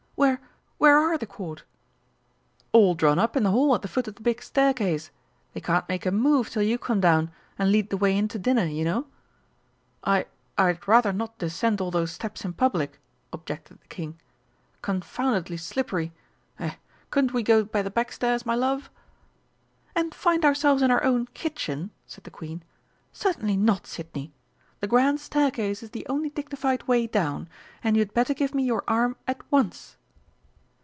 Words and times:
"Where 0.21 0.39
where 0.77 0.97
are 0.97 1.17
the 1.17 1.25
Court?" 1.25 1.63
"All 2.73 2.93
drawn 2.93 3.17
up 3.17 3.35
in 3.35 3.41
the 3.41 3.49
Hall 3.49 3.73
at 3.73 3.81
the 3.81 3.87
foot 3.87 4.07
of 4.07 4.15
the 4.15 4.21
big 4.21 4.43
staircase. 4.43 5.09
They 5.53 5.61
can't 5.61 5.89
make 5.89 6.05
a 6.05 6.11
move 6.11 6.51
till 6.51 6.61
you 6.61 6.77
come 6.77 6.99
down, 7.01 7.31
and 7.57 7.71
lead 7.71 7.89
the 7.89 7.97
way 7.97 8.15
in 8.15 8.27
to 8.27 8.37
dinner, 8.37 8.65
you 8.65 8.85
know!" 8.85 9.07
"I 10.03 10.27
I'd 10.59 10.87
rather 10.87 11.11
not 11.11 11.39
descend 11.39 11.81
all 11.81 11.89
those 11.89 12.11
steps 12.11 12.45
in 12.45 12.53
public," 12.53 12.99
objected 13.33 13.81
the 13.81 13.87
King. 13.87 14.19
"Confoundedly 14.83 15.57
slippery. 15.57 16.13
Er 16.59 16.75
couldn't 17.09 17.33
we 17.33 17.41
go 17.41 17.63
by 17.63 17.81
the 17.81 17.89
backstairs, 17.91 18.45
my 18.45 18.53
love?" 18.53 18.91
"And 19.95 20.13
find 20.13 20.45
ourselves 20.45 20.83
in 20.83 20.91
our 20.91 21.03
own 21.03 21.29
kitchen!" 21.33 21.89
said 22.05 22.25
the 22.25 22.31
Queen. 22.31 22.61
"Certainly 23.11 23.57
not, 23.57 23.87
Sidney! 23.87 24.33
The 24.81 24.87
grand 24.87 25.19
staircase 25.19 25.81
is 25.81 25.89
the 25.91 26.05
only 26.07 26.29
dignified 26.29 26.83
way 26.87 27.07
down, 27.07 27.49
and 27.83 27.95
you 27.97 28.01
had 28.01 28.13
better 28.13 28.35
give 28.35 28.53
me 28.53 28.63
your 28.63 28.83
arm 28.87 29.15
at 29.27 29.39
once." 29.51 29.97